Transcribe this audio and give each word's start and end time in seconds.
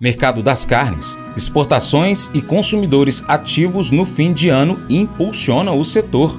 Mercado 0.00 0.42
das 0.42 0.64
carnes, 0.64 1.16
exportações 1.36 2.28
e 2.34 2.42
consumidores 2.42 3.22
ativos 3.28 3.92
no 3.92 4.04
fim 4.04 4.32
de 4.32 4.48
ano 4.48 4.76
impulsiona 4.90 5.70
o 5.70 5.84
setor. 5.84 6.36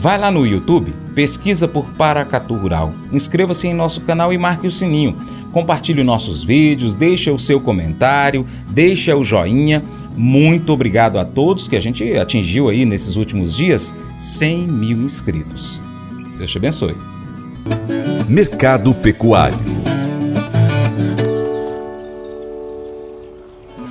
Vai 0.00 0.18
lá 0.18 0.32
no 0.32 0.44
YouTube, 0.44 0.92
pesquisa 1.14 1.68
por 1.68 1.84
Paracatu 1.94 2.54
Rural, 2.54 2.92
inscreva-se 3.12 3.68
em 3.68 3.74
nosso 3.74 4.00
canal 4.00 4.32
e 4.32 4.38
marque 4.38 4.66
o 4.66 4.72
sininho. 4.72 5.16
Compartilhe 5.52 6.02
nossos 6.02 6.42
vídeos, 6.42 6.92
deixe 6.92 7.30
o 7.30 7.38
seu 7.38 7.60
comentário, 7.60 8.46
deixe 8.70 9.12
o 9.12 9.24
joinha. 9.24 9.82
Muito 10.16 10.72
obrigado 10.72 11.18
a 11.18 11.24
todos 11.24 11.68
que 11.68 11.76
a 11.76 11.80
gente 11.80 12.16
atingiu 12.16 12.68
aí 12.68 12.84
nesses 12.84 13.14
últimos 13.14 13.54
dias 13.54 13.94
100 14.18 14.66
mil 14.66 14.98
inscritos. 15.02 15.80
Deus 16.36 16.50
te 16.50 16.58
abençoe. 16.58 16.96
Mercado 18.28 18.92
Pecuário 18.92 19.87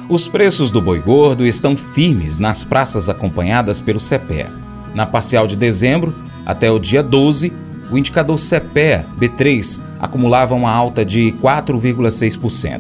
Os 0.10 0.26
preços 0.26 0.72
do 0.72 0.82
boi 0.82 1.02
gordo 1.02 1.46
estão 1.46 1.76
firmes 1.76 2.40
nas 2.40 2.64
praças 2.64 3.10
acompanhadas 3.10 3.82
pelo 3.82 4.00
CPEA. 4.00 4.48
Na 4.96 5.06
parcial 5.06 5.46
de 5.46 5.58
dezembro, 5.58 6.16
até 6.46 6.72
o 6.72 6.80
dia 6.80 7.04
12, 7.04 7.52
o 7.92 7.98
indicador 7.98 8.40
CPEA 8.40 9.06
B3 9.20 9.82
acumulava 10.00 10.56
uma 10.56 10.72
alta 10.72 11.04
de 11.04 11.34
4,6%. 11.42 12.80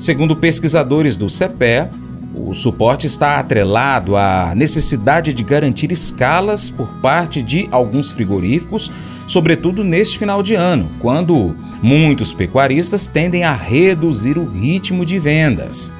Segundo 0.00 0.34
pesquisadores 0.34 1.14
do 1.14 1.28
CPEA, 1.28 1.88
o 2.34 2.52
suporte 2.52 3.06
está 3.06 3.38
atrelado 3.38 4.16
à 4.16 4.52
necessidade 4.52 5.32
de 5.32 5.44
garantir 5.44 5.92
escalas 5.92 6.68
por 6.68 6.88
parte 7.00 7.42
de 7.42 7.68
alguns 7.70 8.10
frigoríficos, 8.10 8.90
sobretudo 9.28 9.84
neste 9.84 10.18
final 10.18 10.42
de 10.42 10.56
ano, 10.56 10.88
quando 10.98 11.54
muitos 11.80 12.32
pecuaristas 12.32 13.06
tendem 13.06 13.44
a 13.44 13.54
reduzir 13.54 14.36
o 14.36 14.44
ritmo 14.44 15.06
de 15.06 15.20
vendas. 15.20 15.92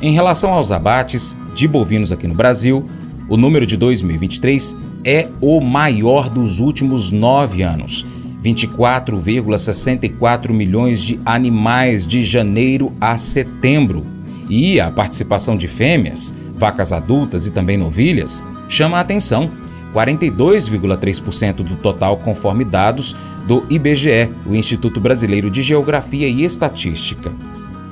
Em 0.00 0.12
relação 0.12 0.52
aos 0.52 0.70
abates 0.70 1.36
de 1.54 1.66
bovinos 1.66 2.12
aqui 2.12 2.26
no 2.26 2.34
Brasil, 2.34 2.86
o 3.28 3.36
número 3.36 3.66
de 3.66 3.76
2023 3.78 4.76
é 5.02 5.26
o 5.40 5.58
maior 5.60 6.28
dos 6.28 6.60
últimos 6.60 7.10
nove 7.10 7.62
anos. 7.62 8.04
24,64 8.44 10.50
milhões 10.50 11.02
de 11.02 11.18
animais 11.24 12.06
de 12.06 12.26
janeiro 12.26 12.92
a 13.00 13.16
setembro. 13.16 14.04
E 14.50 14.78
a 14.78 14.90
participação 14.90 15.56
de 15.56 15.66
fêmeas, 15.66 16.34
vacas 16.54 16.92
adultas 16.92 17.46
e 17.46 17.50
também 17.50 17.78
novilhas 17.78 18.42
chama 18.68 18.98
a 18.98 19.00
atenção. 19.00 19.48
42,3% 19.94 21.54
do 21.56 21.76
total, 21.76 22.18
conforme 22.18 22.66
dados 22.66 23.16
do 23.46 23.64
IBGE, 23.70 24.28
o 24.44 24.54
Instituto 24.54 25.00
Brasileiro 25.00 25.50
de 25.50 25.62
Geografia 25.62 26.28
e 26.28 26.44
Estatística. 26.44 27.32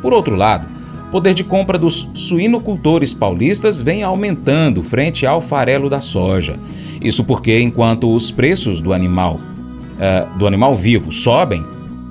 Por 0.02 0.12
outro 0.12 0.36
lado, 0.36 0.74
poder 1.14 1.32
de 1.32 1.44
compra 1.44 1.78
dos 1.78 2.08
suinocultores 2.12 3.14
paulistas 3.14 3.80
vem 3.80 4.02
aumentando 4.02 4.82
frente 4.82 5.24
ao 5.24 5.40
farelo 5.40 5.88
da 5.88 6.00
soja. 6.00 6.56
Isso 7.00 7.22
porque, 7.22 7.60
enquanto 7.60 8.12
os 8.12 8.32
preços 8.32 8.80
do 8.80 8.92
animal, 8.92 9.34
uh, 9.38 10.36
do 10.36 10.44
animal 10.44 10.76
vivo 10.76 11.12
sobem, 11.12 11.62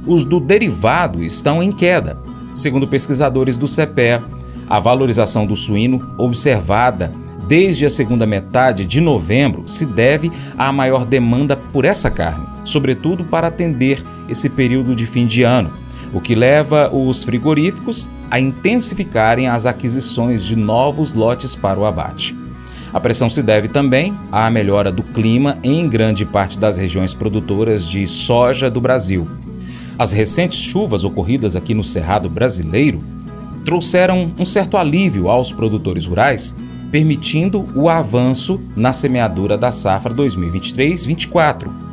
os 0.07 0.23
do 0.23 0.39
derivado 0.39 1.21
estão 1.21 1.61
em 1.61 1.69
queda. 1.69 2.17
Segundo 2.55 2.87
pesquisadores 2.87 3.57
do 3.57 3.67
CPE, 3.67 4.21
a 4.69 4.79
valorização 4.79 5.45
do 5.45 5.57
suíno 5.57 5.99
observada 6.17 7.11
desde 7.45 7.85
a 7.85 7.89
segunda 7.89 8.25
metade 8.25 8.85
de 8.85 9.01
novembro 9.01 9.65
se 9.67 9.85
deve 9.85 10.31
à 10.57 10.71
maior 10.71 11.05
demanda 11.05 11.57
por 11.57 11.83
essa 11.83 12.09
carne, 12.09 12.45
sobretudo 12.63 13.25
para 13.25 13.49
atender 13.49 14.01
esse 14.29 14.49
período 14.49 14.95
de 14.95 15.05
fim 15.05 15.27
de 15.27 15.43
ano, 15.43 15.69
o 16.13 16.21
que 16.21 16.35
leva 16.35 16.89
os 16.89 17.21
frigoríficos 17.21 18.07
a 18.33 18.39
intensificarem 18.39 19.47
as 19.47 19.67
aquisições 19.67 20.43
de 20.43 20.55
novos 20.55 21.13
lotes 21.13 21.53
para 21.53 21.79
o 21.79 21.85
abate. 21.85 22.35
A 22.91 22.99
pressão 22.99 23.29
se 23.29 23.43
deve 23.43 23.67
também 23.67 24.11
à 24.31 24.49
melhora 24.49 24.91
do 24.91 25.03
clima 25.03 25.55
em 25.61 25.87
grande 25.87 26.25
parte 26.25 26.57
das 26.57 26.79
regiões 26.79 27.13
produtoras 27.13 27.87
de 27.87 28.07
soja 28.07 28.71
do 28.71 28.81
Brasil. 28.81 29.27
As 29.99 30.11
recentes 30.11 30.57
chuvas 30.57 31.03
ocorridas 31.03 31.55
aqui 31.55 31.75
no 31.75 31.83
Cerrado 31.83 32.27
brasileiro 32.27 32.97
trouxeram 33.63 34.31
um 34.39 34.45
certo 34.45 34.77
alívio 34.77 35.29
aos 35.29 35.51
produtores 35.51 36.07
rurais, 36.07 36.55
permitindo 36.89 37.63
o 37.75 37.87
avanço 37.87 38.59
na 38.75 38.91
semeadura 38.91 39.55
da 39.55 39.71
safra 39.71 40.11
2023-24 40.11 41.83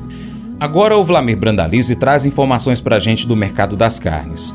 Agora 0.58 0.94
o 0.94 1.04
Vlamir 1.04 1.36
Brandalize 1.36 1.96
traz 1.96 2.24
informações 2.24 2.80
para 2.80 2.96
a 2.96 3.00
gente 3.00 3.26
do 3.26 3.34
mercado 3.36 3.76
das 3.76 3.98
carnes. 3.98 4.54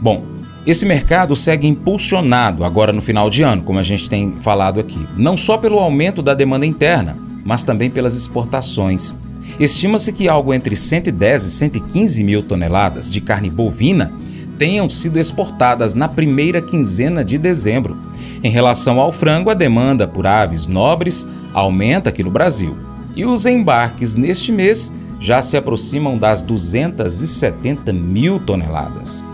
Bom, 0.00 0.24
esse 0.66 0.84
mercado 0.84 1.34
segue 1.34 1.66
impulsionado 1.66 2.64
agora 2.64 2.92
no 2.92 3.00
final 3.00 3.30
de 3.30 3.42
ano, 3.42 3.62
como 3.62 3.78
a 3.78 3.82
gente 3.82 4.10
tem 4.10 4.32
falado 4.32 4.78
aqui, 4.78 4.98
não 5.16 5.36
só 5.36 5.56
pelo 5.56 5.78
aumento 5.78 6.20
da 6.20 6.34
demanda 6.34 6.66
interna, 6.66 7.16
mas 7.44 7.64
também 7.64 7.90
pelas 7.90 8.14
exportações. 8.14 9.14
Estima-se 9.58 10.12
que 10.12 10.28
algo 10.28 10.52
entre 10.52 10.76
110 10.76 11.44
e 11.44 11.50
115 11.50 12.24
mil 12.24 12.42
toneladas 12.42 13.10
de 13.10 13.20
carne 13.20 13.50
bovina 13.50 14.12
tenham 14.58 14.88
sido 14.90 15.18
exportadas 15.18 15.94
na 15.94 16.08
primeira 16.08 16.60
quinzena 16.60 17.24
de 17.24 17.38
dezembro. 17.38 17.96
Em 18.42 18.50
relação 18.50 19.00
ao 19.00 19.12
frango, 19.12 19.50
a 19.50 19.54
demanda 19.54 20.06
por 20.06 20.26
aves 20.26 20.66
nobres 20.66 21.26
aumenta 21.54 22.10
aqui 22.10 22.22
no 22.22 22.30
Brasil. 22.30 22.76
E 23.16 23.24
os 23.24 23.44
embarques 23.46 24.14
neste 24.14 24.52
mês 24.52 24.92
já 25.20 25.42
se 25.42 25.56
aproximam 25.56 26.16
das 26.16 26.42
270 26.42 27.92
mil 27.92 28.38
toneladas. 28.38 29.24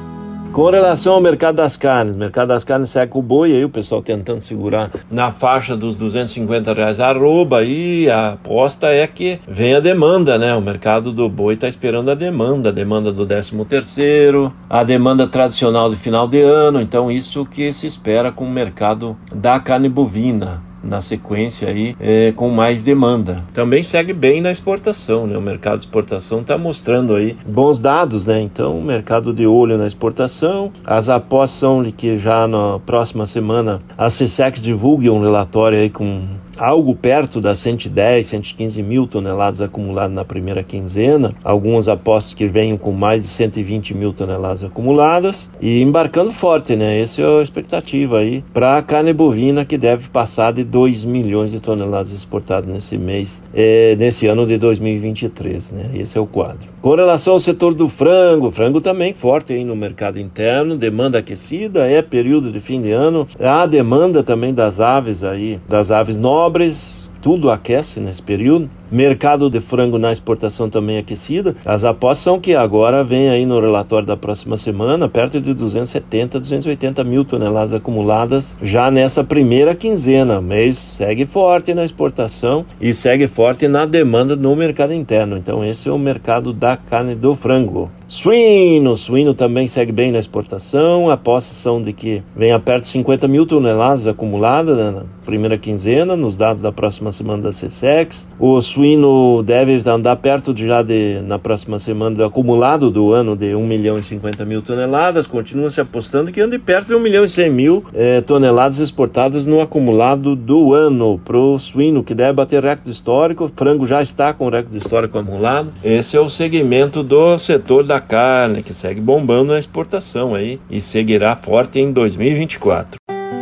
Com 0.56 0.70
relação 0.70 1.12
ao 1.12 1.20
mercado 1.20 1.56
das 1.56 1.76
carnes, 1.76 2.14
o 2.14 2.18
mercado 2.18 2.48
das 2.48 2.64
carnes 2.64 2.88
segue 2.88 3.12
o 3.18 3.20
boi, 3.20 3.52
aí 3.52 3.62
o 3.62 3.68
pessoal 3.68 4.00
tentando 4.00 4.40
segurar 4.40 4.90
na 5.10 5.30
faixa 5.30 5.76
dos 5.76 5.96
250 5.96 6.72
reais. 6.72 6.98
Arroba, 6.98 7.62
e 7.62 8.08
a 8.08 8.32
aposta 8.32 8.86
é 8.86 9.06
que 9.06 9.38
vem 9.46 9.74
a 9.74 9.80
demanda, 9.80 10.38
né? 10.38 10.54
O 10.54 10.62
mercado 10.62 11.12
do 11.12 11.28
boi 11.28 11.52
está 11.52 11.68
esperando 11.68 12.10
a 12.10 12.14
demanda, 12.14 12.70
a 12.70 12.72
demanda 12.72 13.12
do 13.12 13.26
13 13.26 13.66
terceiro, 13.66 14.50
a 14.70 14.82
demanda 14.82 15.26
tradicional 15.26 15.90
de 15.90 15.96
final 15.96 16.26
de 16.26 16.40
ano, 16.40 16.80
então 16.80 17.12
isso 17.12 17.44
que 17.44 17.70
se 17.74 17.86
espera 17.86 18.32
com 18.32 18.46
o 18.46 18.50
mercado 18.50 19.14
da 19.34 19.60
carne 19.60 19.90
bovina 19.90 20.65
na 20.82 21.00
sequência 21.00 21.68
aí 21.68 21.96
é, 22.00 22.32
com 22.32 22.48
mais 22.50 22.82
demanda. 22.82 23.42
Também 23.52 23.82
segue 23.82 24.12
bem 24.12 24.40
na 24.40 24.50
exportação, 24.50 25.26
né? 25.26 25.36
O 25.36 25.40
mercado 25.40 25.78
de 25.78 25.84
exportação 25.84 26.40
está 26.40 26.56
mostrando 26.56 27.14
aí 27.14 27.36
bons 27.46 27.80
dados, 27.80 28.26
né? 28.26 28.40
Então, 28.40 28.80
mercado 28.80 29.32
de 29.32 29.46
olho 29.46 29.76
na 29.78 29.86
exportação. 29.86 30.72
As 30.84 31.08
apostas 31.08 31.58
são 31.58 31.82
de 31.82 31.92
que 31.92 32.18
já 32.18 32.46
na 32.46 32.78
próxima 32.78 33.26
semana 33.26 33.80
a 33.96 34.06
CSEX 34.06 34.60
divulgue 34.60 35.10
um 35.10 35.20
relatório 35.20 35.78
aí 35.78 35.90
com 35.90 36.24
algo 36.58 36.94
perto 36.94 37.40
das 37.40 37.58
110, 37.58 38.26
115 38.26 38.82
mil 38.82 39.06
toneladas 39.06 39.60
acumuladas 39.60 40.12
na 40.12 40.24
primeira 40.24 40.62
quinzena, 40.62 41.34
algumas 41.42 41.88
apostas 41.88 42.34
que 42.34 42.46
venham 42.46 42.76
com 42.76 42.92
mais 42.92 43.22
de 43.22 43.28
120 43.28 43.94
mil 43.94 44.12
toneladas 44.12 44.64
acumuladas 44.64 45.50
e 45.60 45.82
embarcando 45.82 46.32
forte, 46.32 46.76
né? 46.76 47.00
Essa 47.00 47.22
é 47.22 47.40
a 47.40 47.42
expectativa 47.42 48.18
aí 48.18 48.44
para 48.52 48.76
a 48.76 48.82
carne 48.82 49.12
bovina 49.12 49.64
que 49.64 49.78
deve 49.78 50.08
passar 50.08 50.52
de 50.52 50.64
2 50.64 51.04
milhões 51.04 51.50
de 51.50 51.60
toneladas 51.60 52.12
exportadas 52.12 52.72
nesse 52.72 52.96
mês, 52.96 53.42
é, 53.54 53.94
nesse 53.96 54.26
ano 54.26 54.46
de 54.46 54.56
2023, 54.58 55.72
né? 55.72 55.90
Esse 55.94 56.18
é 56.18 56.20
o 56.20 56.26
quadro. 56.26 56.76
Com 56.86 56.94
relação 56.94 57.32
ao 57.32 57.40
setor 57.40 57.74
do 57.74 57.88
frango, 57.88 58.50
frango 58.50 58.80
também 58.80 59.12
forte 59.12 59.52
aí 59.52 59.64
no 59.64 59.74
mercado 59.74 60.20
interno, 60.20 60.76
demanda 60.76 61.18
aquecida, 61.18 61.86
é 61.86 62.00
período 62.00 62.52
de 62.52 62.60
fim 62.60 62.80
de 62.80 62.92
ano, 62.92 63.26
há 63.40 63.66
demanda 63.66 64.22
também 64.22 64.54
das 64.54 64.78
aves 64.78 65.24
aí, 65.24 65.58
das 65.68 65.90
aves 65.90 66.16
nobres, 66.46 67.10
tudo 67.20 67.50
aquece 67.50 67.98
nesse 67.98 68.22
período. 68.22 68.70
Mercado 68.90 69.50
de 69.50 69.60
frango 69.60 69.98
na 69.98 70.12
exportação 70.12 70.70
também 70.70 70.98
aquecida. 70.98 71.56
As 71.64 71.84
apostas 71.84 72.24
são 72.24 72.40
que 72.40 72.54
agora 72.54 73.02
vem 73.02 73.28
aí 73.28 73.44
no 73.44 73.60
relatório 73.60 74.06
da 74.06 74.16
próxima 74.16 74.56
semana 74.56 75.08
perto 75.08 75.40
de 75.40 75.52
270, 75.52 76.38
280 76.38 77.02
mil 77.04 77.24
toneladas 77.24 77.74
acumuladas 77.74 78.56
já 78.62 78.90
nessa 78.90 79.24
primeira 79.24 79.74
quinzena. 79.74 80.40
Mês 80.40 80.78
segue 80.78 81.26
forte 81.26 81.74
na 81.74 81.84
exportação 81.84 82.64
e 82.80 82.94
segue 82.94 83.26
forte 83.26 83.66
na 83.66 83.86
demanda 83.86 84.36
no 84.36 84.54
mercado 84.54 84.92
interno. 84.92 85.36
Então 85.36 85.64
esse 85.64 85.88
é 85.88 85.92
o 85.92 85.98
mercado 85.98 86.52
da 86.52 86.76
carne 86.76 87.14
do 87.14 87.34
frango. 87.34 87.90
Suíno, 88.08 88.96
suíno 88.96 89.34
também 89.34 89.66
segue 89.66 89.90
bem 89.90 90.12
na 90.12 90.20
exportação. 90.20 91.10
Apostas 91.10 91.56
são 91.56 91.82
de 91.82 91.92
que 91.92 92.22
vem 92.36 92.52
a 92.52 92.60
perto 92.60 92.84
de 92.84 92.90
50 92.90 93.26
mil 93.26 93.44
toneladas 93.44 94.06
acumuladas 94.06 94.76
na 94.76 95.02
primeira 95.24 95.58
quinzena, 95.58 96.14
nos 96.14 96.36
dados 96.36 96.62
da 96.62 96.70
próxima 96.70 97.10
semana 97.10 97.42
da 97.42 97.50
CSEX. 97.50 98.28
Os 98.38 98.75
suíno 98.76 99.42
deve 99.42 99.82
andar 99.88 100.16
perto 100.16 100.52
de 100.52 100.66
já 100.66 100.82
de, 100.82 101.22
na 101.22 101.38
próxima 101.38 101.78
semana 101.78 102.14
do 102.14 102.24
acumulado 102.24 102.90
do 102.90 103.10
ano 103.10 103.34
de 103.34 103.54
1 103.54 103.66
milhão 103.66 103.96
e 103.96 104.02
50 104.02 104.44
mil 104.44 104.60
toneladas. 104.60 105.26
Continua 105.26 105.70
se 105.70 105.80
apostando 105.80 106.30
que 106.30 106.42
ande 106.42 106.58
perto 106.58 106.88
de 106.88 106.94
1 106.94 107.00
milhão 107.00 107.24
e 107.24 107.28
100 107.28 107.50
mil 107.50 107.84
eh, 107.94 108.20
toneladas 108.20 108.78
exportadas 108.78 109.46
no 109.46 109.62
acumulado 109.62 110.36
do 110.36 110.74
ano 110.74 111.18
para 111.24 111.38
o 111.38 111.58
suíno, 111.58 112.04
que 112.04 112.14
deve 112.14 112.34
bater 112.34 112.62
recorde 112.62 112.90
histórico. 112.90 113.44
O 113.44 113.48
frango 113.48 113.86
já 113.86 114.02
está 114.02 114.34
com 114.34 114.50
recorde 114.50 114.76
histórico 114.76 115.16
acumulado. 115.16 115.72
Esse 115.82 116.18
é 116.18 116.20
o 116.20 116.28
segmento 116.28 117.02
do 117.02 117.38
setor 117.38 117.82
da 117.82 117.98
carne, 117.98 118.62
que 118.62 118.74
segue 118.74 119.00
bombando 119.00 119.54
na 119.54 119.58
exportação 119.58 120.34
aí 120.34 120.60
e 120.68 120.82
seguirá 120.82 121.34
forte 121.34 121.80
em 121.80 121.90
2024. 121.90 123.05